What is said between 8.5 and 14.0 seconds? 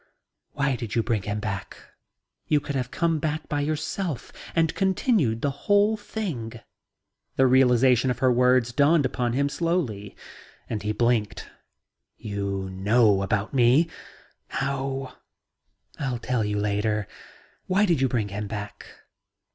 dawned upon him slowly and he blinked. "You know about me?